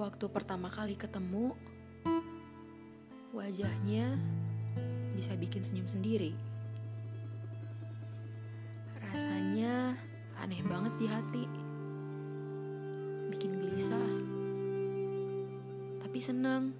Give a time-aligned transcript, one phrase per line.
[0.00, 1.52] Waktu pertama kali ketemu,
[3.36, 4.16] wajahnya
[5.12, 6.32] bisa bikin senyum sendiri.
[8.96, 9.92] Rasanya
[10.40, 11.44] aneh banget di hati.
[13.28, 14.12] Bikin gelisah.
[16.00, 16.72] Tapi senang.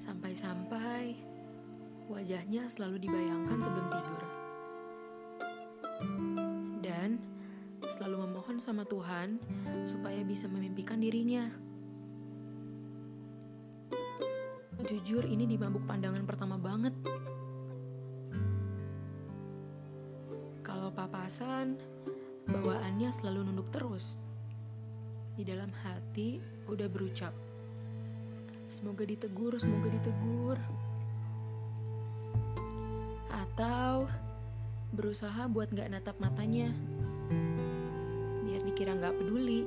[0.00, 1.12] Sampai-sampai
[2.08, 4.29] wajahnya selalu dibayangkan sebelum tidur.
[8.60, 9.40] Sama Tuhan
[9.88, 11.48] supaya bisa memimpikan dirinya.
[14.84, 16.92] Jujur ini di mabuk pandangan pertama banget.
[20.60, 21.80] Kalau papasan,
[22.48, 24.20] bawaannya selalu nunduk terus.
[25.40, 26.36] Di dalam hati
[26.68, 27.32] udah berucap,
[28.68, 30.60] semoga ditegur, semoga ditegur.
[33.32, 34.04] Atau
[34.92, 36.74] berusaha buat gak natap matanya,
[38.80, 39.60] dikira gak peduli.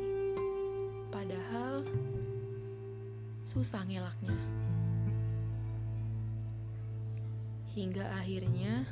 [1.14, 1.86] Padahal
[3.45, 4.33] susah ngelaknya.
[7.78, 8.89] Hingga akhirnya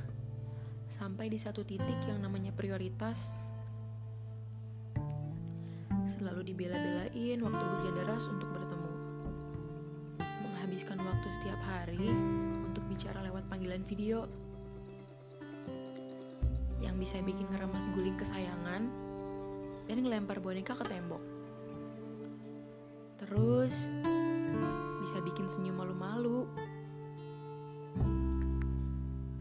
[0.86, 3.33] sampai di satu titik yang namanya prioritas
[6.05, 8.92] selalu dibela-belain waktu hujan deras untuk bertemu.
[10.22, 12.14] Menghabiskan waktu setiap hari
[12.61, 14.30] untuk bicara lewat panggilan video
[16.77, 19.09] yang bisa bikin ngeremas guling kesayangan
[19.90, 21.24] dan ngelempar boneka ke tembok.
[23.22, 23.90] Terus
[25.02, 26.50] bisa bikin senyum malu-malu.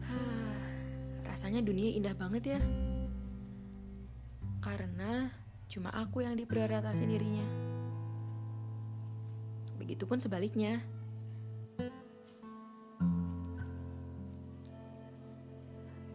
[1.29, 2.61] Rasanya dunia indah banget ya.
[4.61, 5.33] Karena
[5.65, 7.45] cuma aku yang diprioritaskan dirinya.
[9.81, 10.77] Begitupun sebaliknya.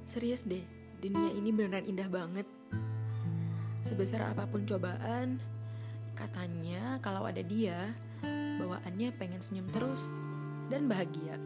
[0.07, 0.63] Serius deh,
[1.03, 2.47] dunia ini beneran indah banget.
[3.87, 5.38] Sebesar apa pun cobaan,
[6.19, 7.94] katanya kalau ada dia,
[8.59, 10.11] bawaannya pengen senyum terus
[10.66, 11.38] dan bahagia.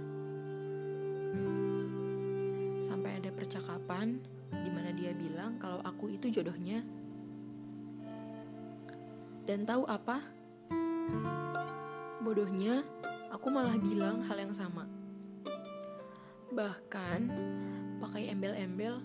[2.80, 4.24] Sampai ada percakapan
[4.56, 6.80] di mana dia bilang kalau aku itu jodohnya.
[9.44, 10.24] Dan tahu apa?
[12.24, 12.80] Bodohnya,
[13.28, 14.88] aku malah bilang hal yang sama.
[16.56, 17.20] Bahkan
[18.00, 19.04] pakai embel-embel,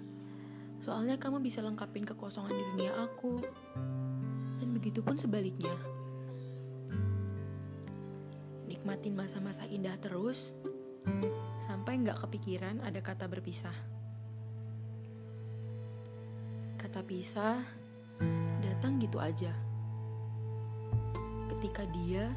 [0.84, 3.44] soalnya kamu bisa lengkapin kekosongan di dunia aku.
[4.60, 5.76] Dan begitu pun sebaliknya.
[8.66, 10.56] Nikmatin masa-masa indah terus,
[11.62, 13.76] sampai nggak kepikiran ada kata berpisah.
[16.82, 17.62] Kata pisah
[18.62, 19.54] datang gitu aja.
[21.50, 22.30] Ketika dia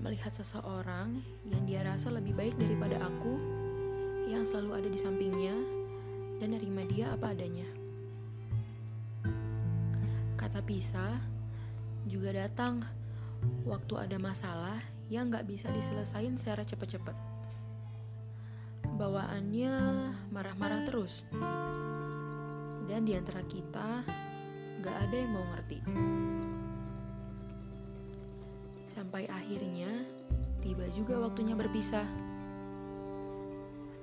[0.00, 3.34] melihat seseorang yang dia rasa lebih baik daripada aku,
[4.28, 5.56] yang selalu ada di sampingnya,
[6.40, 7.68] dan nerima dia apa adanya.
[10.36, 11.16] Kata pisah
[12.06, 12.84] juga datang
[13.66, 14.78] waktu ada masalah
[15.10, 17.16] yang gak bisa diselesain secara cepet-cepet.
[18.96, 19.74] Bawaannya
[20.30, 21.26] marah-marah terus.
[22.86, 24.06] Dan di antara kita
[24.82, 25.78] gak ada yang mau ngerti.
[28.86, 29.90] Sampai akhirnya
[30.62, 32.06] tiba juga waktunya berpisah.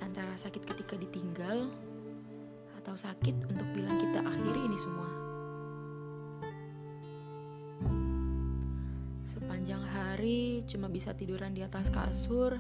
[0.03, 1.71] Antara sakit ketika ditinggal
[2.83, 5.07] atau sakit untuk bilang kita akhiri ini semua.
[9.23, 12.59] Sepanjang hari cuma bisa tiduran di atas kasur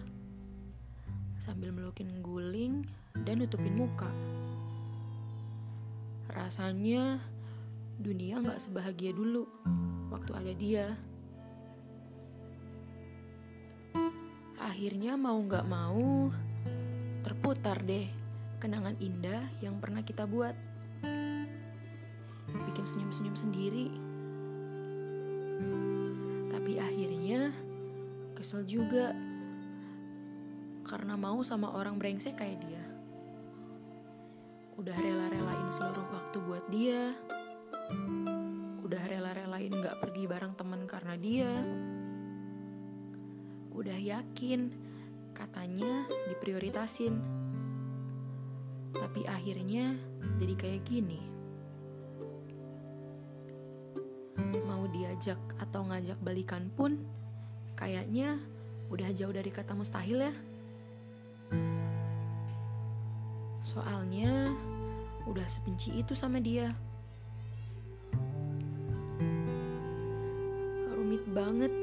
[1.35, 2.87] sambil melukin guling
[3.27, 4.07] dan nutupin muka.
[6.31, 7.19] Rasanya
[7.99, 9.43] dunia gak sebahagia dulu
[10.07, 10.87] waktu ada dia.
[14.55, 16.31] Akhirnya mau gak mau
[17.27, 18.22] terputar deh
[18.63, 20.55] kenangan indah yang pernah kita buat.
[22.47, 23.91] Bikin senyum-senyum sendiri.
[26.47, 27.51] Tapi akhirnya
[28.31, 29.11] kesel juga
[30.87, 32.83] karena mau sama orang brengsek kayak dia.
[34.79, 37.11] Udah rela-relain seluruh waktu buat dia.
[38.79, 41.51] Udah rela-relain gak pergi bareng temen karena dia.
[43.75, 44.71] Udah yakin
[45.35, 47.42] katanya diprioritasin.
[48.93, 49.97] Tapi akhirnya
[50.37, 51.21] jadi kayak gini.
[54.65, 57.01] Mau diajak atau ngajak balikan pun
[57.73, 58.37] kayaknya
[58.93, 60.33] udah jauh dari kata mustahil ya.
[63.63, 64.53] Soalnya
[65.25, 66.75] udah sebenci itu sama dia.
[70.93, 71.73] Rumit banget.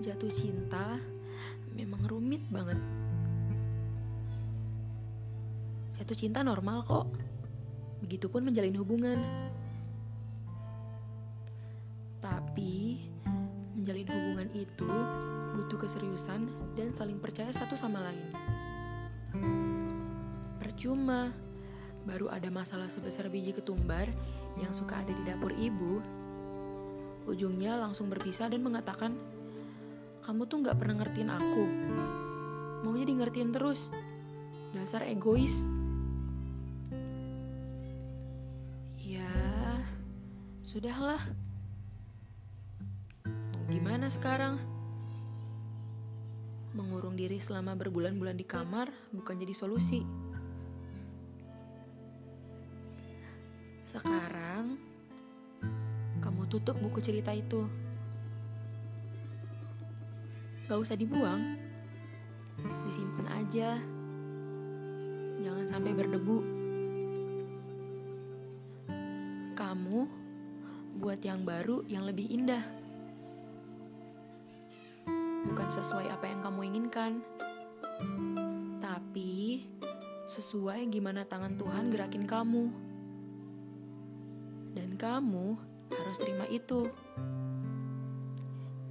[0.00, 0.96] Jatuh cinta
[1.72, 2.99] memang rumit banget.
[6.10, 7.06] Jatuh cinta normal kok.
[8.02, 9.22] Begitupun menjalin hubungan.
[14.50, 14.90] itu
[15.54, 18.26] butuh keseriusan dan saling percaya satu sama lain.
[20.58, 21.30] Percuma,
[22.02, 24.10] baru ada masalah sebesar biji ketumbar
[24.58, 26.02] yang suka ada di dapur ibu.
[27.30, 29.14] Ujungnya langsung berpisah dan mengatakan,
[30.26, 31.64] kamu tuh gak pernah ngertiin aku.
[32.82, 33.94] Maunya di ngertiin terus.
[34.74, 35.66] Dasar egois.
[40.70, 41.18] Sudahlah.
[43.66, 44.54] Gimana sekarang?
[46.78, 50.06] Mengurung diri selama berbulan-bulan di kamar bukan jadi solusi.
[53.82, 54.78] Sekarang,
[56.22, 57.66] kamu tutup buku cerita itu.
[60.70, 61.58] Gak usah dibuang,
[62.86, 63.74] disimpan aja.
[65.42, 66.38] Jangan sampai berdebu.
[69.58, 70.29] Kamu
[71.00, 72.60] buat yang baru yang lebih indah.
[75.48, 77.24] Bukan sesuai apa yang kamu inginkan,
[78.84, 79.64] tapi
[80.28, 82.64] sesuai gimana tangan Tuhan gerakin kamu.
[84.76, 85.56] Dan kamu
[85.88, 86.92] harus terima itu.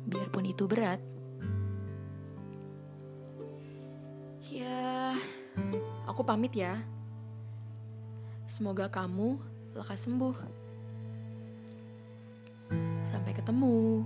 [0.09, 0.97] Biarpun itu berat.
[4.49, 5.13] Ya,
[6.09, 6.81] aku pamit ya.
[8.49, 9.37] Semoga kamu
[9.77, 10.58] lekas sembuh.
[13.09, 14.05] Sampai ketemu.